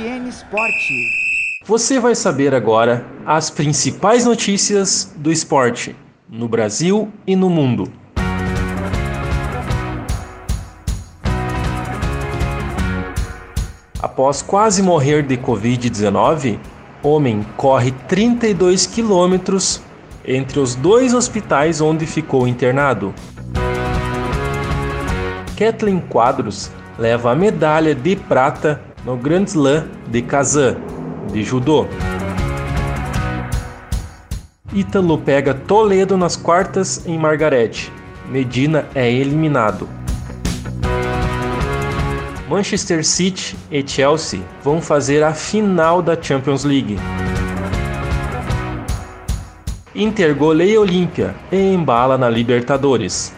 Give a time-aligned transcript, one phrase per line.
[0.00, 1.10] FN Esporte.
[1.66, 5.94] Você vai saber agora as principais notícias do esporte
[6.26, 7.84] no Brasil e no mundo.
[14.00, 16.58] Após quase morrer de Covid-19,
[17.02, 19.82] homem corre 32 quilômetros
[20.24, 23.12] entre os dois hospitais onde ficou internado.
[25.58, 30.76] Kathleen Quadros leva a medalha de prata no Grand Slam de Kazan,
[31.32, 31.86] de judô.
[34.72, 37.92] Ítalo pega Toledo nas quartas em Margarete.
[38.28, 39.88] Medina é eliminado.
[42.48, 46.96] Manchester City e Chelsea vão fazer a final da Champions League.
[49.94, 53.32] Inter goleia Olímpia e embala na Libertadores.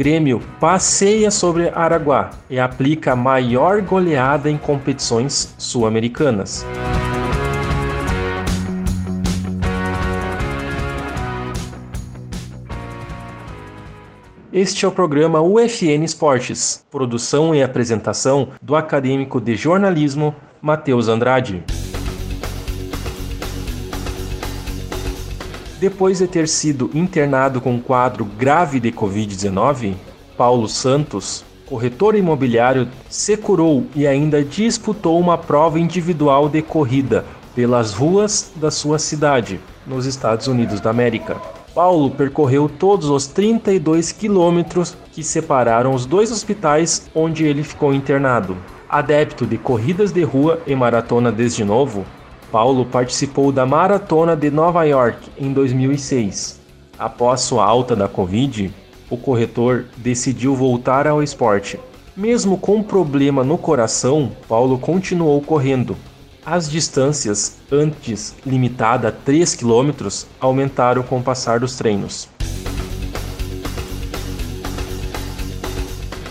[0.00, 6.64] Grêmio passeia sobre Araguá e aplica a maior goleada em competições sul-americanas.
[14.50, 21.62] Este é o programa UFN Esportes, produção e apresentação do acadêmico de jornalismo Matheus Andrade.
[25.80, 29.94] Depois de ter sido internado com um quadro grave de Covid-19,
[30.36, 37.94] Paulo Santos, corretor imobiliário, se curou e ainda disputou uma prova individual de corrida pelas
[37.94, 41.38] ruas da sua cidade, nos Estados Unidos da América.
[41.74, 48.54] Paulo percorreu todos os 32 quilômetros que separaram os dois hospitais onde ele ficou internado.
[48.86, 52.04] Adepto de corridas de rua e maratona desde novo,
[52.50, 56.60] Paulo participou da Maratona de Nova York em 2006.
[56.98, 58.74] Após sua alta da Covid,
[59.08, 61.78] o corretor decidiu voltar ao esporte.
[62.16, 65.96] Mesmo com problema no coração, Paulo continuou correndo.
[66.44, 70.08] As distâncias, antes limitada a 3 km,
[70.40, 72.28] aumentaram com o passar dos treinos.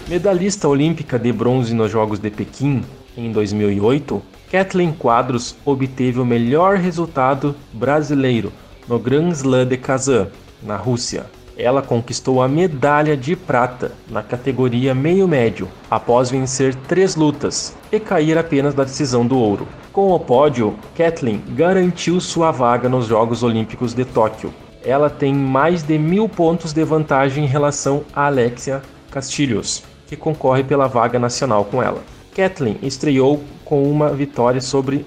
[0.10, 2.84] Medalhista olímpica de bronze nos Jogos de Pequim
[3.16, 8.52] em 2008, Kathleen Quadros obteve o melhor resultado brasileiro
[8.88, 10.28] no Grand Slam de Kazan,
[10.64, 11.28] na Rússia.
[11.56, 18.40] Ela conquistou a medalha de prata na categoria meio-médio, após vencer três lutas e cair
[18.40, 19.68] apenas da decisão do ouro.
[19.94, 24.52] Com o pódio, Kathleen garantiu sua vaga nos Jogos Olímpicos de Tóquio.
[24.84, 28.82] Ela tem mais de mil pontos de vantagem em relação a Alexia
[29.12, 32.02] Castilhos, que concorre pela vaga nacional com ela.
[32.40, 35.06] Kathleen estreou com uma vitória sobre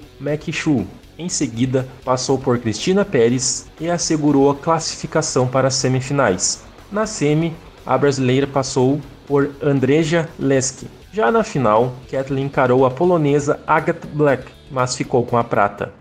[0.51, 0.85] Chu.
[1.17, 6.63] Em seguida, passou por Cristina Pérez e assegurou a classificação para as semifinais.
[6.91, 7.51] Na semi,
[7.83, 10.85] a brasileira passou por Andreja Leski.
[11.11, 15.91] Já na final, Kathleen encarou a polonesa Agatha Black, mas ficou com a prata.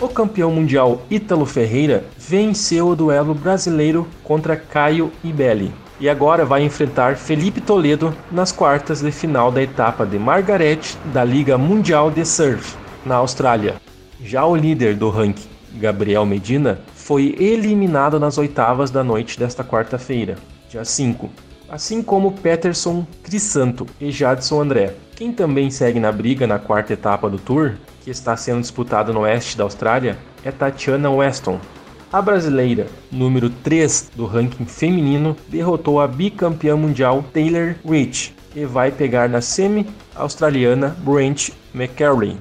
[0.00, 6.64] O campeão mundial Ítalo Ferreira venceu o duelo brasileiro contra Caio Ibelli e agora vai
[6.64, 10.80] enfrentar Felipe Toledo nas quartas de final da etapa de Margaret
[11.12, 12.76] da Liga Mundial de Surf,
[13.06, 13.76] na Austrália.
[14.20, 20.36] Já o líder do ranking, Gabriel Medina, foi eliminado nas oitavas da noite desta quarta-feira,
[20.68, 21.30] dia 5,
[21.68, 24.94] assim como Peterson Crisanto e Jadson André.
[25.14, 29.20] Quem também segue na briga na quarta etapa do Tour, que está sendo disputado no
[29.20, 31.60] oeste da Austrália, é Tatiana Weston,
[32.12, 38.92] a brasileira, número 3 do ranking feminino, derrotou a bicampeã mundial Taylor Rich e vai
[38.92, 42.36] pegar na semi australiana Brent McCarley.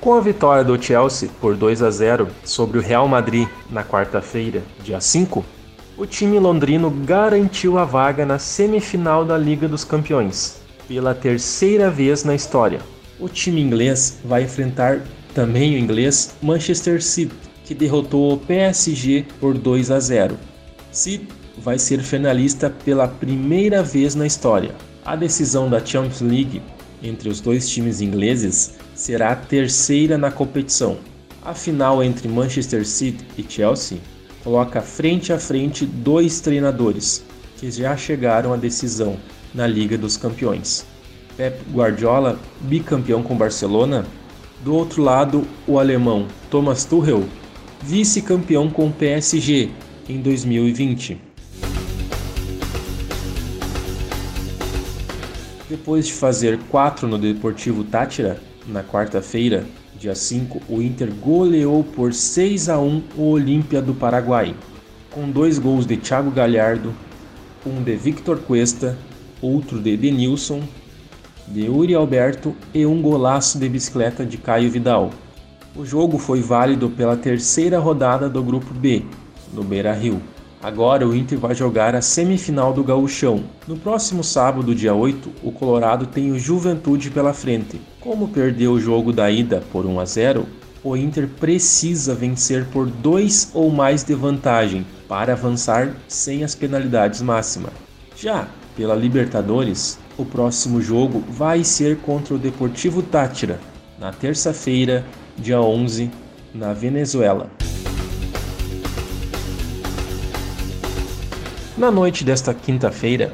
[0.00, 4.62] Com a vitória do Chelsea por 2 a 0 sobre o Real Madrid na quarta-feira,
[4.82, 5.44] dia 5,
[5.98, 12.24] o time londrino garantiu a vaga na semifinal da Liga dos Campeões, pela terceira vez
[12.24, 12.80] na história.
[13.20, 15.02] O time inglês vai enfrentar
[15.34, 17.34] também o inglês Manchester City,
[17.64, 20.38] que derrotou o PSG por 2 a 0.
[20.90, 21.28] City
[21.58, 24.74] vai ser finalista pela primeira vez na história.
[25.04, 26.62] A decisão da Champions League
[27.02, 30.98] entre os dois times ingleses será a terceira na competição.
[31.42, 33.98] A final entre Manchester City e Chelsea
[34.42, 37.24] coloca frente a frente dois treinadores
[37.56, 39.16] que já chegaram à decisão
[39.54, 40.86] na Liga dos Campeões.
[41.36, 44.04] Pep Guardiola, bicampeão com Barcelona,
[44.60, 47.24] do outro lado, o alemão Thomas Tuchel,
[47.82, 49.70] vice-campeão com o PSG
[50.08, 51.20] em 2020.
[55.68, 59.66] Depois de fazer 4 no Deportivo Tátira, na quarta-feira,
[59.98, 64.54] dia 5, o Inter goleou por 6 a 1 o Olímpia do Paraguai.
[65.10, 66.94] com dois gols de Thiago Galhardo,
[67.66, 68.96] um de Victor Cuesta,
[69.40, 70.62] outro de Denilson,
[71.50, 75.10] de Uri Alberto e um golaço de bicicleta de Caio Vidal.
[75.74, 79.04] O jogo foi válido pela terceira rodada do Grupo B,
[79.52, 80.20] no Beira-Rio.
[80.60, 83.44] Agora o Inter vai jogar a semifinal do Gauchão.
[83.66, 87.80] No próximo sábado, dia 8, o Colorado tem o Juventude pela frente.
[88.00, 90.46] Como perdeu o jogo da ida por 1 a 0,
[90.82, 97.22] o Inter precisa vencer por dois ou mais de vantagem para avançar sem as penalidades
[97.22, 97.72] máximas.
[98.16, 103.60] Já pela Libertadores, o próximo jogo vai ser contra o Deportivo Tátira,
[103.98, 105.04] na terça-feira,
[105.38, 106.10] dia 11,
[106.52, 107.48] na Venezuela.
[111.76, 113.32] Na noite desta quinta-feira,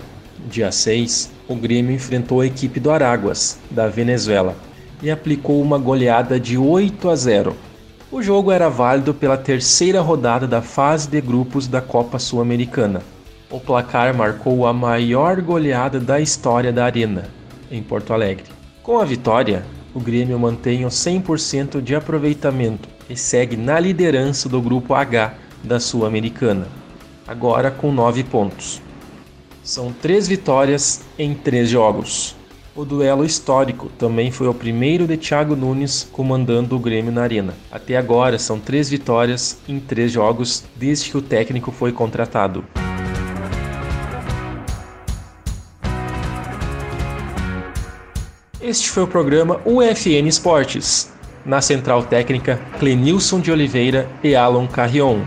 [0.51, 4.55] dia 6, o Grêmio enfrentou a equipe do Araguas, da Venezuela,
[5.03, 7.57] e aplicou uma goleada de 8 a 0.
[8.13, 13.14] O jogo era válido pela terceira rodada da fase de grupos da Copa Sul-Americana.
[13.55, 17.29] O placar marcou a maior goleada da história da Arena,
[17.71, 18.47] em Porto Alegre.
[18.83, 19.65] Com a vitória,
[19.95, 25.79] o Grêmio mantém o 100% de aproveitamento e segue na liderança do grupo H da
[25.79, 26.67] Sul-Americana
[27.29, 28.83] agora com 9 pontos.
[29.63, 32.35] São três vitórias em três jogos.
[32.75, 37.55] O duelo histórico também foi o primeiro de Thiago Nunes comandando o Grêmio na Arena.
[37.71, 42.65] Até agora são três vitórias em três jogos desde que o técnico foi contratado.
[48.65, 51.13] Este foi o programa UFN Esportes.
[51.45, 55.21] Na central técnica, Clenilson de Oliveira e Alon Carrion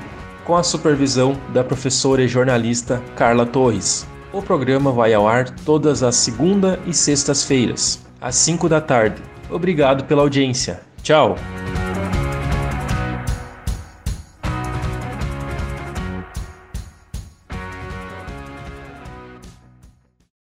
[0.44, 4.08] com a supervisão da professora e jornalista Carla Torres.
[4.34, 9.22] O programa vai ao ar todas as segunda e sextas-feiras, às 5 da tarde.
[9.52, 10.82] Obrigado pela audiência.
[11.04, 11.36] Tchau!